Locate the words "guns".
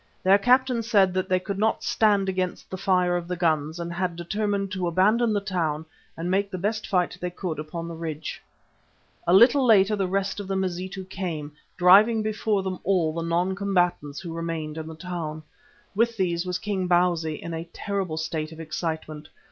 3.35-3.79